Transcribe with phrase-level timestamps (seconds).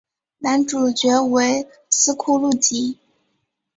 [0.39, 2.97] 男主角为斯库路吉。